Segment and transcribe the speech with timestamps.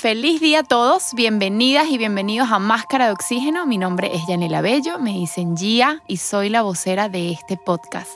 [0.00, 3.66] Feliz día a todos, bienvenidas y bienvenidos a Máscara de Oxígeno.
[3.66, 8.12] Mi nombre es Yanela Bello, me dicen Gia y soy la vocera de este podcast.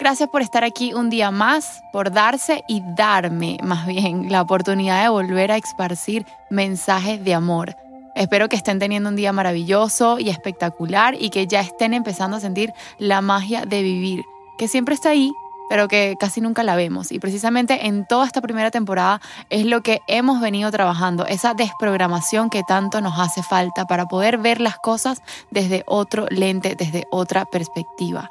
[0.00, 5.00] Gracias por estar aquí un día más, por darse y darme más bien la oportunidad
[5.00, 7.76] de volver a esparcir mensajes de amor.
[8.16, 12.40] Espero que estén teniendo un día maravilloso y espectacular y que ya estén empezando a
[12.40, 14.24] sentir la magia de vivir,
[14.58, 15.30] que siempre está ahí
[15.72, 17.12] pero que casi nunca la vemos.
[17.12, 22.50] Y precisamente en toda esta primera temporada es lo que hemos venido trabajando, esa desprogramación
[22.50, 27.46] que tanto nos hace falta para poder ver las cosas desde otro lente, desde otra
[27.46, 28.30] perspectiva.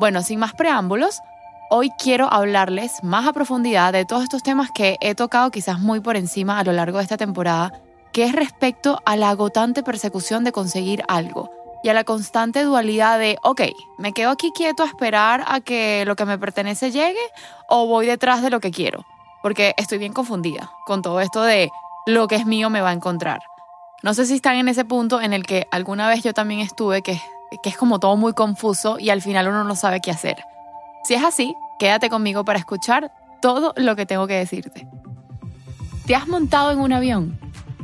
[0.00, 1.20] Bueno, sin más preámbulos,
[1.70, 6.00] hoy quiero hablarles más a profundidad de todos estos temas que he tocado quizás muy
[6.00, 7.80] por encima a lo largo de esta temporada,
[8.12, 13.18] que es respecto a la agotante persecución de conseguir algo y a la constante dualidad
[13.18, 13.62] de, ok,
[13.98, 17.20] ¿me quedo aquí quieto a esperar a que lo que me pertenece llegue
[17.68, 19.04] o voy detrás de lo que quiero?
[19.42, 21.70] Porque estoy bien confundida con todo esto de
[22.06, 23.40] lo que es mío me va a encontrar.
[24.02, 27.02] No sé si están en ese punto en el que alguna vez yo también estuve,
[27.02, 27.20] que,
[27.62, 30.36] que es como todo muy confuso y al final uno no sabe qué hacer.
[31.04, 34.86] Si es así, quédate conmigo para escuchar todo lo que tengo que decirte.
[36.06, 37.41] ¿Te has montado en un avión?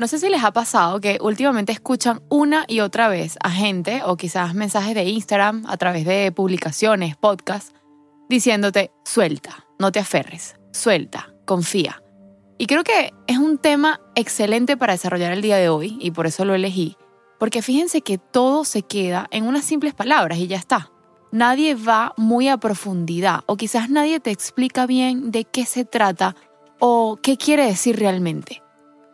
[0.00, 4.00] No sé si les ha pasado que últimamente escuchan una y otra vez a gente
[4.02, 7.74] o quizás mensajes de Instagram a través de publicaciones, podcasts,
[8.28, 12.02] diciéndote, suelta, no te aferres, suelta, confía.
[12.56, 16.26] Y creo que es un tema excelente para desarrollar el día de hoy y por
[16.26, 16.96] eso lo elegí,
[17.38, 20.90] porque fíjense que todo se queda en unas simples palabras y ya está.
[21.32, 26.34] Nadie va muy a profundidad o quizás nadie te explica bien de qué se trata
[26.80, 28.62] o qué quiere decir realmente.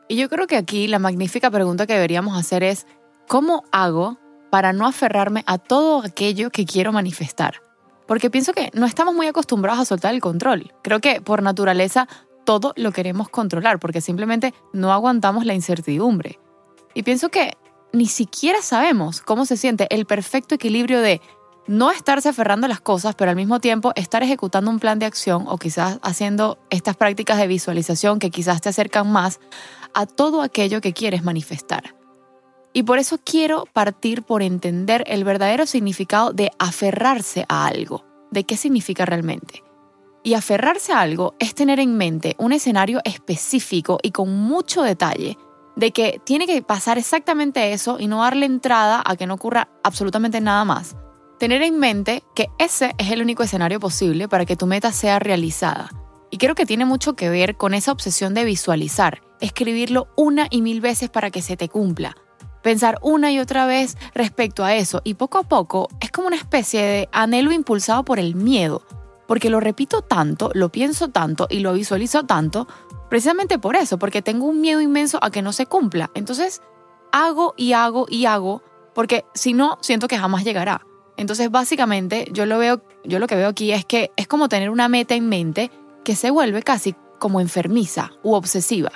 [0.08, 2.86] Y yo creo que aquí la magnífica pregunta que deberíamos hacer es,
[3.28, 4.18] ¿cómo hago
[4.50, 7.60] para no aferrarme a todo aquello que quiero manifestar?
[8.06, 10.72] Porque pienso que no estamos muy acostumbrados a soltar el control.
[10.82, 12.08] Creo que por naturaleza
[12.44, 16.38] todo lo queremos controlar porque simplemente no aguantamos la incertidumbre.
[16.94, 17.58] Y pienso que
[17.92, 21.20] ni siquiera sabemos cómo se siente el perfecto equilibrio de
[21.66, 25.06] no estarse aferrando a las cosas, pero al mismo tiempo estar ejecutando un plan de
[25.06, 29.40] acción o quizás haciendo estas prácticas de visualización que quizás te acercan más
[29.94, 31.94] a todo aquello que quieres manifestar.
[32.72, 38.44] Y por eso quiero partir por entender el verdadero significado de aferrarse a algo, de
[38.44, 39.62] qué significa realmente.
[40.22, 45.38] Y aferrarse a algo es tener en mente un escenario específico y con mucho detalle
[45.76, 49.68] de que tiene que pasar exactamente eso y no darle entrada a que no ocurra
[49.84, 50.95] absolutamente nada más.
[51.38, 55.18] Tener en mente que ese es el único escenario posible para que tu meta sea
[55.18, 55.90] realizada.
[56.30, 60.62] Y creo que tiene mucho que ver con esa obsesión de visualizar escribirlo una y
[60.62, 62.16] mil veces para que se te cumpla.
[62.62, 66.36] Pensar una y otra vez respecto a eso y poco a poco es como una
[66.36, 68.82] especie de anhelo impulsado por el miedo,
[69.28, 72.66] porque lo repito tanto, lo pienso tanto y lo visualizo tanto,
[73.08, 76.10] precisamente por eso, porque tengo un miedo inmenso a que no se cumpla.
[76.14, 76.60] Entonces,
[77.12, 78.62] hago y hago y hago,
[78.94, 80.82] porque si no, siento que jamás llegará.
[81.16, 84.70] Entonces, básicamente, yo lo veo, yo lo que veo aquí es que es como tener
[84.70, 85.70] una meta en mente
[86.04, 88.92] que se vuelve casi como enfermiza u obsesiva.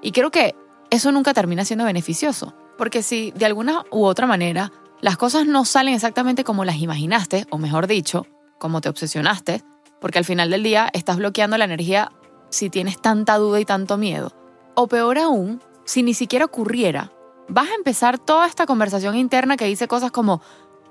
[0.00, 0.54] Y creo que
[0.90, 5.64] eso nunca termina siendo beneficioso, porque si de alguna u otra manera las cosas no
[5.64, 8.26] salen exactamente como las imaginaste, o mejor dicho,
[8.58, 9.62] como te obsesionaste,
[10.00, 12.12] porque al final del día estás bloqueando la energía
[12.50, 14.32] si tienes tanta duda y tanto miedo.
[14.74, 17.12] O peor aún, si ni siquiera ocurriera,
[17.48, 20.40] vas a empezar toda esta conversación interna que dice cosas como,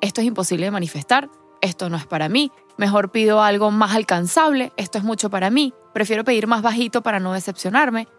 [0.03, 1.29] esto es imposible de manifestar,
[1.61, 5.73] esto no es para mí, mejor pido algo más alcanzable, esto es mucho para mí,
[5.93, 8.09] prefiero pedir más bajito para no decepcionarme,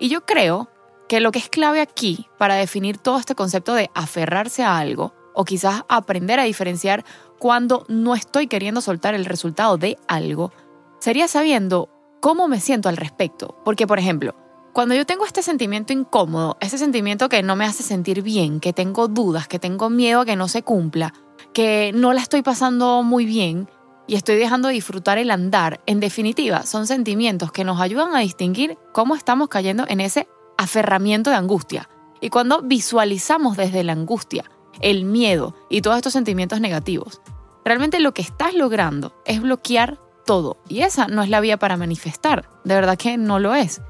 [0.00, 0.68] y yo creo
[1.08, 5.14] que lo que es clave aquí para definir todo este concepto de aferrarse a algo,
[5.32, 7.04] o quizás aprender a diferenciar
[7.38, 10.52] cuando no estoy queriendo soltar el resultado de algo,
[10.98, 11.88] sería sabiendo
[12.20, 13.56] cómo me siento al respecto.
[13.64, 14.34] Porque, por ejemplo,
[14.72, 18.72] cuando yo tengo este sentimiento incómodo, ese sentimiento que no me hace sentir bien, que
[18.72, 21.12] tengo dudas, que tengo miedo a que no se cumpla,
[21.52, 23.68] que no la estoy pasando muy bien
[24.06, 28.20] y estoy dejando de disfrutar el andar, en definitiva, son sentimientos que nos ayudan a
[28.20, 30.26] distinguir cómo estamos cayendo en ese
[30.56, 31.88] aferramiento de angustia.
[32.20, 34.44] Y cuando visualizamos desde la angustia,
[34.80, 37.20] el miedo y todos estos sentimientos negativos,
[37.64, 40.56] realmente lo que estás logrando es bloquear todo.
[40.68, 42.48] Y esa no es la vía para manifestar.
[42.64, 43.82] De verdad que no lo es.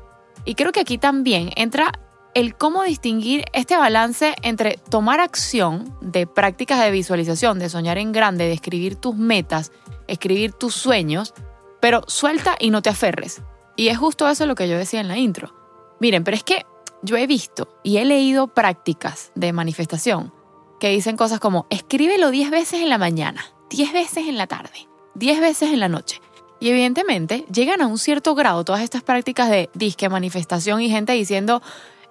[0.45, 1.93] Y creo que aquí también entra
[2.35, 8.13] el cómo distinguir este balance entre tomar acción de prácticas de visualización, de soñar en
[8.13, 9.71] grande, de escribir tus metas,
[10.09, 11.35] escribir tus sueños,
[11.81, 13.43] pero suelta y no te aferres.
[13.77, 15.55] Y es justo eso lo que yo decía en la intro.
[16.01, 16.65] Miren, pero es que
[17.03, 20.33] yo he visto y he leído prácticas de manifestación
[20.81, 24.89] que dicen cosas como escríbelo 10 veces en la mañana, 10 veces en la tarde,
[25.15, 26.21] 10 veces en la noche.
[26.63, 31.13] Y evidentemente llegan a un cierto grado todas estas prácticas de disque manifestación y gente
[31.13, 31.61] diciendo,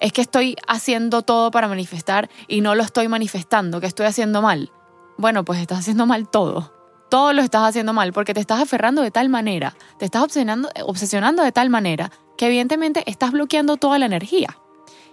[0.01, 4.41] es que estoy haciendo todo para manifestar y no lo estoy manifestando, que estoy haciendo
[4.41, 4.69] mal.
[5.17, 6.73] Bueno, pues estás haciendo mal todo.
[7.09, 10.69] Todo lo estás haciendo mal porque te estás aferrando de tal manera, te estás obsesionando,
[10.85, 14.57] obsesionando de tal manera que evidentemente estás bloqueando toda la energía.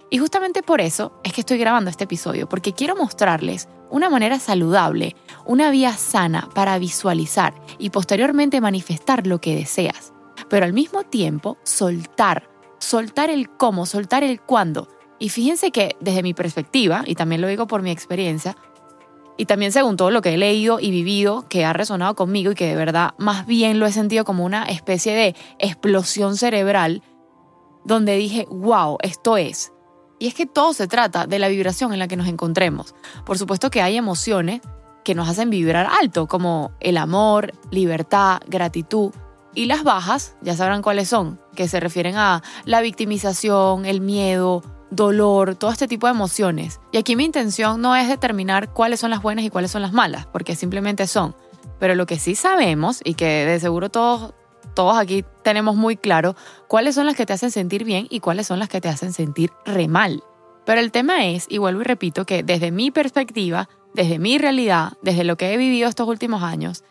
[0.09, 4.39] Y justamente por eso es que estoy grabando este episodio, porque quiero mostrarles una manera
[4.39, 5.15] saludable,
[5.45, 10.13] una vía sana para visualizar y posteriormente manifestar lo que deseas,
[10.49, 14.87] pero al mismo tiempo soltar, soltar el cómo, soltar el cuándo.
[15.19, 18.55] Y fíjense que desde mi perspectiva, y también lo digo por mi experiencia,
[19.37, 22.55] y también según todo lo que he leído y vivido, que ha resonado conmigo y
[22.55, 27.03] que de verdad más bien lo he sentido como una especie de explosión cerebral,
[27.85, 29.71] donde dije, wow, esto es
[30.19, 32.93] y es que todo se trata de la vibración en la que nos encontremos.
[33.25, 34.61] Por supuesto que hay emociones
[35.03, 39.11] que nos hacen vibrar alto, como el amor, libertad, gratitud.
[39.55, 44.61] Y las bajas, ya sabrán cuáles son, que se refieren a la victimización, el miedo,
[44.91, 46.79] dolor, todo este tipo de emociones.
[46.91, 49.93] Y aquí mi intención no es determinar cuáles son las buenas y cuáles son las
[49.93, 51.35] malas, porque simplemente son.
[51.79, 54.33] Pero lo que sí sabemos, y que de seguro todos
[54.79, 56.37] todos aquí tenemos muy claro
[56.69, 59.11] cuáles son las que te hacen sentir bien y cuáles son las que te hacen
[59.11, 60.23] sentir re mal.
[60.65, 64.93] Pero el tema es, y vuelvo y repito, que desde mi perspectiva, desde mi realidad,
[65.01, 66.85] desde lo que he vivido estos últimos años,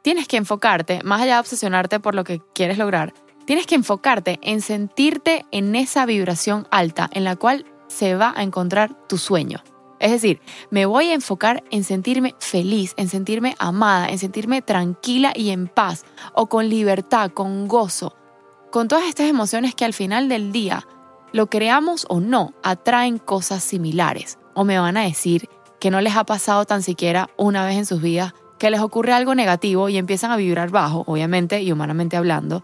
[0.00, 3.12] tienes que enfocarte, más allá de obsesionarte por lo que quieres lograr,
[3.44, 8.42] tienes que enfocarte en sentirte en esa vibración alta en la cual se va a
[8.42, 9.62] encontrar tu sueño.
[10.04, 15.32] Es decir, me voy a enfocar en sentirme feliz, en sentirme amada, en sentirme tranquila
[15.34, 16.04] y en paz,
[16.34, 18.14] o con libertad, con gozo,
[18.70, 20.86] con todas estas emociones que al final del día,
[21.32, 24.38] lo creamos o no, atraen cosas similares.
[24.52, 25.48] O me van a decir
[25.80, 29.14] que no les ha pasado tan siquiera una vez en sus vidas que les ocurre
[29.14, 32.62] algo negativo y empiezan a vibrar bajo, obviamente y humanamente hablando,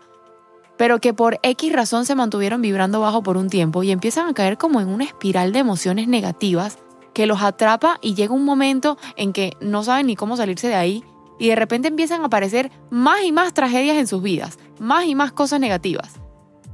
[0.77, 4.35] pero que por X razón se mantuvieron vibrando bajo por un tiempo y empiezan a
[4.35, 6.79] caer como en una espiral de emociones negativas
[7.13, 10.75] que los atrapa y llega un momento en que no saben ni cómo salirse de
[10.75, 11.05] ahí
[11.39, 15.15] y de repente empiezan a aparecer más y más tragedias en sus vidas, más y
[15.15, 16.21] más cosas negativas.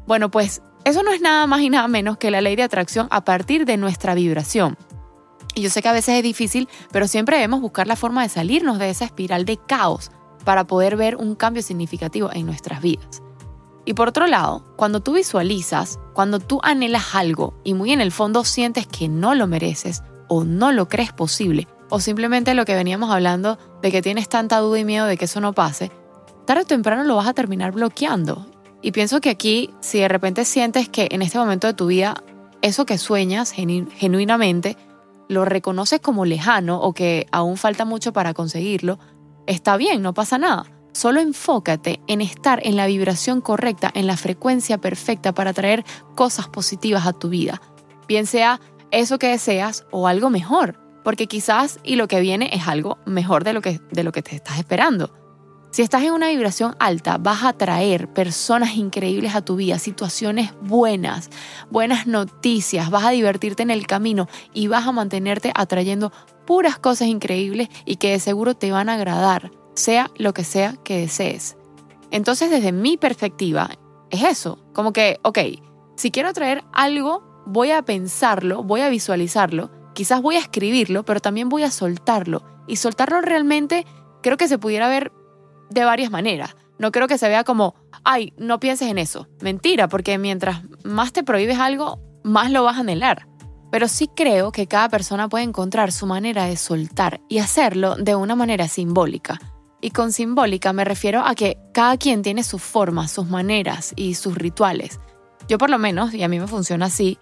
[0.07, 3.07] Bueno, pues eso no es nada más y nada menos que la ley de atracción
[3.11, 4.77] a partir de nuestra vibración.
[5.55, 8.29] Y yo sé que a veces es difícil, pero siempre debemos buscar la forma de
[8.29, 10.11] salirnos de esa espiral de caos
[10.45, 13.23] para poder ver un cambio significativo en nuestras vidas.
[13.85, 18.11] Y por otro lado, cuando tú visualizas, cuando tú anhelas algo y muy en el
[18.11, 22.75] fondo sientes que no lo mereces o no lo crees posible, o simplemente lo que
[22.75, 25.91] veníamos hablando de que tienes tanta duda y miedo de que eso no pase,
[26.47, 28.47] tarde o temprano lo vas a terminar bloqueando.
[28.83, 32.23] Y pienso que aquí, si de repente sientes que en este momento de tu vida
[32.63, 34.77] eso que sueñas genuinamente
[35.29, 38.99] lo reconoces como lejano o que aún falta mucho para conseguirlo,
[39.47, 40.67] está bien, no pasa nada.
[40.93, 46.49] Solo enfócate en estar en la vibración correcta, en la frecuencia perfecta para traer cosas
[46.49, 47.61] positivas a tu vida.
[48.09, 52.67] Bien sea eso que deseas o algo mejor, porque quizás y lo que viene es
[52.67, 55.13] algo mejor de lo que, de lo que te estás esperando.
[55.71, 60.53] Si estás en una vibración alta, vas a traer personas increíbles a tu vida, situaciones
[60.63, 61.29] buenas,
[61.71, 66.13] buenas noticias, vas a divertirte en el camino y vas a mantenerte atrayendo
[66.47, 70.77] puras cosas increíbles y que de seguro te van a agradar, sea lo que sea
[70.83, 71.59] que desees.
[72.11, 73.69] Entonces, desde mi perspectiva,
[74.11, 75.39] es eso, como que, ok,
[75.97, 81.21] si quiero traer algo voy a pensarlo, voy a visualizarlo, quizás voy a escribirlo, pero
[81.21, 82.43] también voy a soltarlo.
[82.67, 83.87] Y soltarlo realmente
[84.23, 85.13] creo que se pudiera ver
[85.71, 86.57] de varias maneras.
[86.79, 87.75] No creo que se vea como,
[88.05, 89.29] ay, no pienses en eso.
[89.41, 93.29] Mentira, porque mientras más te prohíbes algo, más lo vas a anhelar.
[93.71, 98.15] Pero sí creo que cada persona puede encontrar su manera de soltar y hacerlo de
[98.15, 99.41] una manera simbólica.
[99.81, 104.15] Y con simbólica me refiero a que cada quien tiene sus formas, sus maneras y
[104.15, 105.01] sus rituales.
[105.49, 107.19] Yo por lo menos, y a mí me funciona así,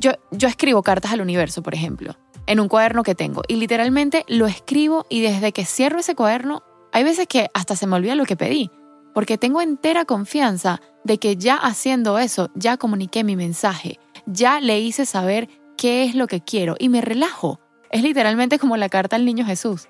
[0.00, 2.16] yo, yo escribo cartas al universo, por ejemplo,
[2.46, 3.42] en un cuaderno que tengo.
[3.46, 7.86] Y literalmente lo escribo y desde que cierro ese cuaderno, hay veces que hasta se
[7.86, 8.70] me olvida lo que pedí.
[9.14, 14.80] Porque tengo entera confianza de que ya haciendo eso, ya comuniqué mi mensaje, ya le
[14.80, 17.60] hice saber qué es lo que quiero y me relajo.
[17.90, 19.88] Es literalmente como la carta al niño Jesús.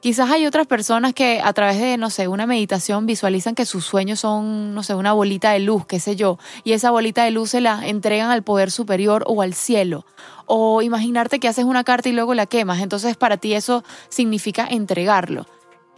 [0.00, 3.84] Quizás hay otras personas que a través de, no sé, una meditación visualizan que sus
[3.84, 7.30] sueños son, no sé, una bolita de luz, qué sé yo, y esa bolita de
[7.30, 10.06] luz se la entregan al poder superior o al cielo.
[10.46, 14.66] O imaginarte que haces una carta y luego la quemas, entonces para ti eso significa
[14.66, 15.46] entregarlo.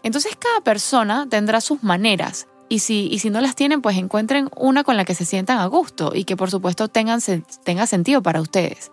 [0.03, 4.49] Entonces cada persona tendrá sus maneras y si, y si no las tienen, pues encuentren
[4.57, 7.21] una con la que se sientan a gusto y que por supuesto tengan,
[7.63, 8.91] tenga sentido para ustedes.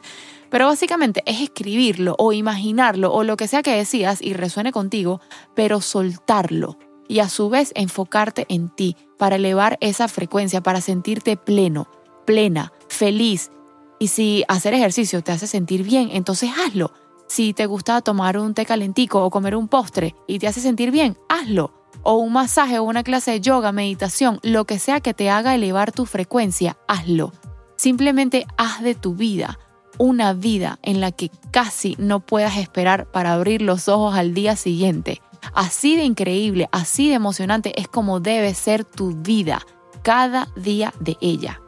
[0.50, 5.22] Pero básicamente es escribirlo o imaginarlo o lo que sea que decías y resuene contigo,
[5.56, 6.77] pero soltarlo
[7.10, 11.89] y a su vez enfocarte en ti para elevar esa frecuencia, para sentirte pleno,
[12.25, 13.51] plena, feliz.
[13.98, 16.94] Y si hacer ejercicio te hace sentir bien, entonces hazlo.
[17.27, 20.91] Si te gusta tomar un té calentico o comer un postre y te hace sentir
[20.91, 21.74] bien, hazlo.
[22.03, 25.56] O un masaje o una clase de yoga, meditación, lo que sea que te haga
[25.56, 27.34] elevar tu frecuencia, hazlo.
[27.75, 29.58] Simplemente haz de tu vida
[30.00, 34.56] una vida en la que casi no puedas esperar para abrir los ojos al día
[34.56, 35.22] siguiente.
[35.53, 39.62] Así de increíble, así de emocionante es como debe ser tu vida
[40.01, 41.62] cada día de ella.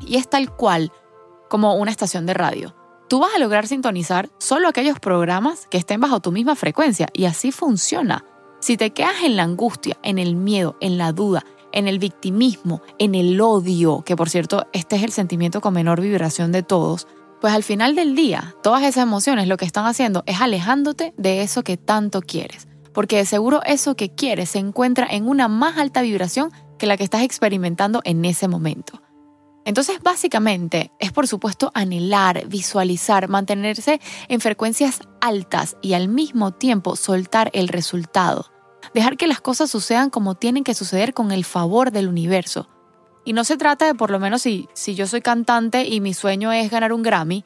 [0.00, 0.92] Y es tal cual
[1.48, 2.74] como una estación de radio.
[3.08, 7.24] Tú vas a lograr sintonizar solo aquellos programas que estén bajo tu misma frecuencia y
[7.24, 8.24] así funciona.
[8.60, 12.82] Si te quedas en la angustia, en el miedo, en la duda, en el victimismo,
[12.98, 17.08] en el odio, que por cierto este es el sentimiento con menor vibración de todos,
[17.40, 21.42] pues al final del día, todas esas emociones lo que están haciendo es alejándote de
[21.42, 22.68] eso que tanto quieres.
[22.92, 26.96] Porque de seguro eso que quieres se encuentra en una más alta vibración que la
[26.96, 29.00] que estás experimentando en ese momento.
[29.64, 36.96] Entonces, básicamente, es por supuesto anhelar, visualizar, mantenerse en frecuencias altas y al mismo tiempo
[36.96, 38.50] soltar el resultado.
[38.94, 42.68] Dejar que las cosas sucedan como tienen que suceder con el favor del universo,
[43.30, 46.14] y no se trata de, por lo menos si, si yo soy cantante y mi
[46.14, 47.44] sueño es ganar un Grammy,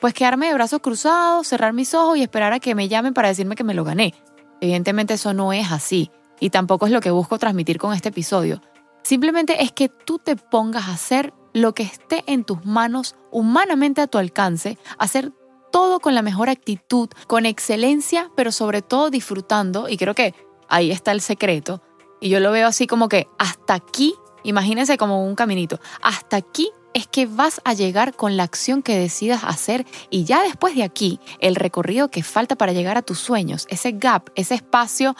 [0.00, 3.28] pues quedarme de brazos cruzados, cerrar mis ojos y esperar a que me llamen para
[3.28, 4.14] decirme que me lo gané.
[4.62, 8.62] Evidentemente eso no es así y tampoco es lo que busco transmitir con este episodio.
[9.02, 14.00] Simplemente es que tú te pongas a hacer lo que esté en tus manos, humanamente
[14.00, 15.34] a tu alcance, hacer
[15.70, 20.34] todo con la mejor actitud, con excelencia, pero sobre todo disfrutando, y creo que
[20.70, 21.82] ahí está el secreto,
[22.22, 24.14] y yo lo veo así como que hasta aquí
[24.46, 25.80] Imagínense como un caminito.
[26.02, 30.42] Hasta aquí es que vas a llegar con la acción que decidas hacer y ya
[30.42, 34.54] después de aquí, el recorrido que falta para llegar a tus sueños, ese gap, ese
[34.54, 35.14] espacio,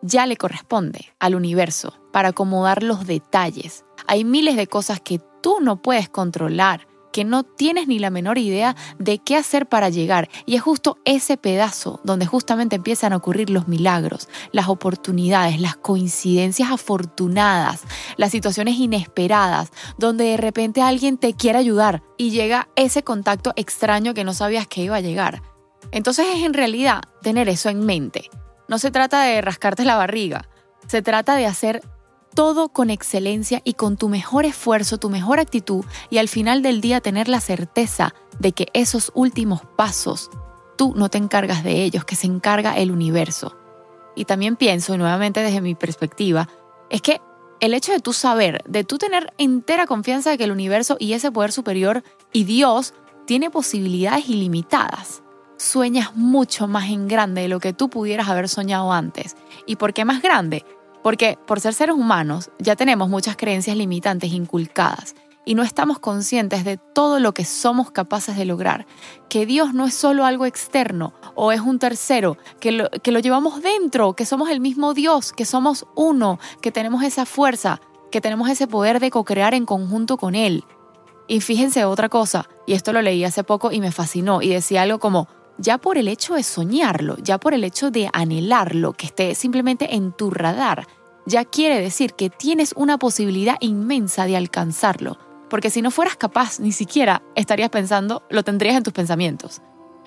[0.00, 3.84] ya le corresponde al universo para acomodar los detalles.
[4.06, 8.38] Hay miles de cosas que tú no puedes controlar que no tienes ni la menor
[8.38, 10.28] idea de qué hacer para llegar.
[10.46, 15.76] Y es justo ese pedazo donde justamente empiezan a ocurrir los milagros, las oportunidades, las
[15.76, 17.82] coincidencias afortunadas,
[18.16, 24.14] las situaciones inesperadas, donde de repente alguien te quiere ayudar y llega ese contacto extraño
[24.14, 25.42] que no sabías que iba a llegar.
[25.90, 28.30] Entonces es en realidad tener eso en mente.
[28.68, 30.48] No se trata de rascarte la barriga,
[30.86, 31.82] se trata de hacer
[32.38, 36.80] todo con excelencia y con tu mejor esfuerzo, tu mejor actitud y al final del
[36.80, 40.30] día tener la certeza de que esos últimos pasos
[40.76, 43.56] tú no te encargas de ellos, que se encarga el universo.
[44.14, 46.48] Y también pienso, y nuevamente desde mi perspectiva,
[46.90, 47.20] es que
[47.58, 51.14] el hecho de tú saber, de tú tener entera confianza de que el universo y
[51.14, 52.94] ese poder superior y Dios
[53.26, 55.24] tiene posibilidades ilimitadas.
[55.56, 59.34] Sueñas mucho más en grande de lo que tú pudieras haber soñado antes.
[59.66, 60.64] ¿Y por qué más grande?
[61.08, 65.14] Porque por ser seres humanos ya tenemos muchas creencias limitantes inculcadas
[65.46, 68.86] y no estamos conscientes de todo lo que somos capaces de lograr.
[69.30, 73.20] Que Dios no es solo algo externo o es un tercero, que lo, que lo
[73.20, 77.80] llevamos dentro, que somos el mismo Dios, que somos uno, que tenemos esa fuerza,
[78.12, 80.62] que tenemos ese poder de co-crear en conjunto con Él.
[81.26, 84.82] Y fíjense otra cosa, y esto lo leí hace poco y me fascinó, y decía
[84.82, 85.26] algo como,
[85.58, 89.96] ya por el hecho de soñarlo, ya por el hecho de anhelarlo, que esté simplemente
[89.96, 90.86] en tu radar,
[91.28, 95.18] ya quiere decir que tienes una posibilidad inmensa de alcanzarlo,
[95.50, 99.60] porque si no fueras capaz, ni siquiera estarías pensando, lo tendrías en tus pensamientos.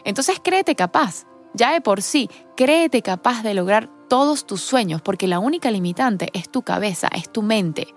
[0.04, 5.28] Entonces créete capaz, ya de por sí, créete capaz de lograr todos tus sueños, porque
[5.28, 7.94] la única limitante es tu cabeza, es tu mente.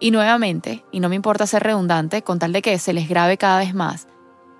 [0.00, 3.36] Y nuevamente, y no me importa ser redundante, con tal de que se les grabe
[3.36, 4.08] cada vez más,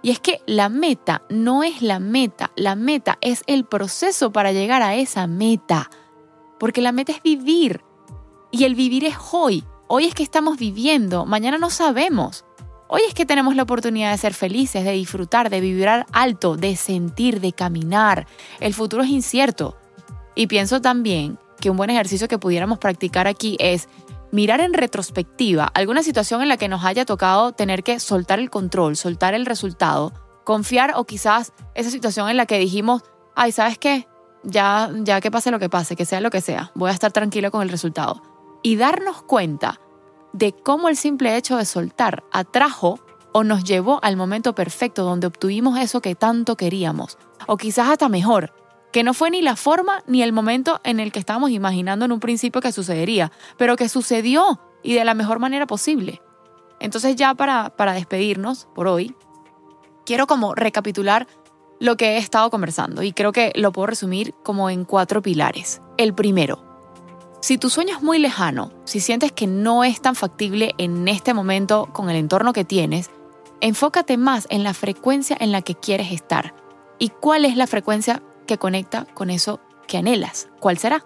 [0.03, 4.53] y es que la meta no es la meta, la meta es el proceso para
[4.53, 5.91] llegar a esa meta.
[6.61, 7.83] porque la meta es vivir.
[8.55, 9.65] Y el vivir es hoy.
[9.89, 12.45] Hoy es que estamos viviendo, mañana no sabemos.
[12.87, 16.77] Hoy es que tenemos la oportunidad de ser felices, de disfrutar, de vibrar alto, de
[16.77, 18.29] sentir, de caminar.
[18.61, 19.77] El futuro es incierto.
[20.37, 23.89] Y pienso también que un buen ejercicio que pudiéramos practicar aquí es
[24.31, 28.51] mirar en retrospectiva alguna situación en la que nos haya tocado tener que soltar el
[28.51, 30.13] control, soltar el resultado,
[30.45, 33.03] confiar o quizás esa situación en la que dijimos,
[33.35, 34.07] ay, ¿sabes qué?
[34.45, 37.11] Ya, ya que pase lo que pase, que sea lo que sea, voy a estar
[37.11, 38.23] tranquilo con el resultado.
[38.65, 39.79] Y darnos cuenta
[40.33, 42.99] de cómo el simple hecho de soltar atrajo
[43.33, 48.09] o nos llevó al momento perfecto donde obtuvimos eso que tanto queríamos, o quizás hasta
[48.09, 48.53] mejor,
[48.91, 52.13] que no fue ni la forma ni el momento en el que estábamos imaginando en
[52.13, 56.23] un principio que sucedería, pero que sucedió y de la mejor manera posible.
[56.81, 59.15] Entonces ya para, para despedirnos por hoy,
[60.07, 61.27] quiero como recapitular
[61.81, 65.83] lo que he estado conversando y creo que lo puedo resumir como en cuatro pilares.
[65.97, 66.74] El primero,
[67.45, 71.35] si tu sueño es muy lejano, si sientes que no es tan factible en este
[71.35, 73.11] momento con el entorno que tienes,
[73.61, 76.55] enfócate más en la frecuencia en la que quieres estar.
[76.99, 80.49] ¿Y cuál es la frecuencia que conecta con eso que anhelas.
[80.59, 81.05] ¿Cuál será?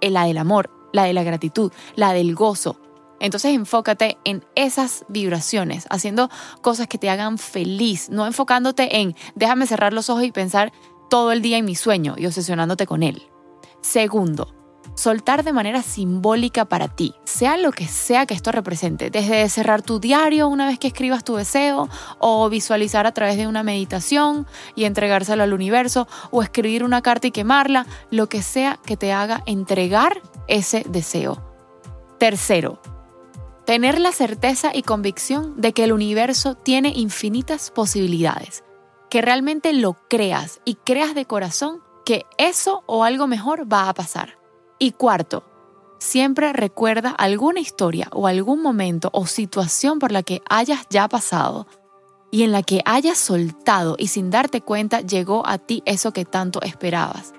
[0.00, 2.80] La del amor, la de la gratitud, la del gozo.
[3.20, 6.30] Entonces enfócate en esas vibraciones, haciendo
[6.62, 10.72] cosas que te hagan feliz, no enfocándote en déjame cerrar los ojos y pensar
[11.10, 13.22] todo el día en mi sueño y obsesionándote con él.
[13.82, 14.52] Segundo,
[15.00, 19.80] soltar de manera simbólica para ti, sea lo que sea que esto represente, desde cerrar
[19.80, 21.88] tu diario una vez que escribas tu deseo,
[22.18, 27.28] o visualizar a través de una meditación y entregárselo al universo, o escribir una carta
[27.28, 31.42] y quemarla, lo que sea que te haga entregar ese deseo.
[32.18, 32.82] Tercero,
[33.64, 38.64] tener la certeza y convicción de que el universo tiene infinitas posibilidades,
[39.08, 43.94] que realmente lo creas y creas de corazón que eso o algo mejor va a
[43.94, 44.39] pasar.
[44.82, 45.44] Y cuarto,
[45.98, 51.66] siempre recuerda alguna historia o algún momento o situación por la que hayas ya pasado
[52.30, 56.24] y en la que hayas soltado y sin darte cuenta llegó a ti eso que
[56.24, 57.34] tanto esperabas.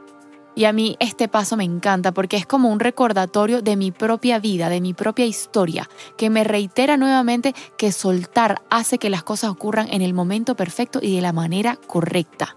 [0.53, 4.37] Y a mí este paso me encanta porque es como un recordatorio de mi propia
[4.37, 9.49] vida, de mi propia historia, que me reitera nuevamente que soltar hace que las cosas
[9.49, 12.55] ocurran en el momento perfecto y de la manera correcta.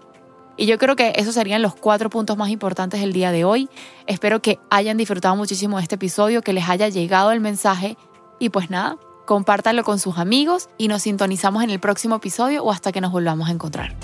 [0.57, 3.69] Y yo creo que esos serían los cuatro puntos más importantes del día de hoy.
[4.07, 7.97] Espero que hayan disfrutado muchísimo de este episodio, que les haya llegado el mensaje
[8.39, 12.71] y pues nada, compártanlo con sus amigos y nos sintonizamos en el próximo episodio o
[12.71, 13.95] hasta que nos volvamos a encontrar.